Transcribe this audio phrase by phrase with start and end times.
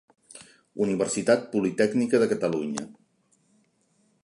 [0.85, 2.89] Universitat Politècnica de Catalunya.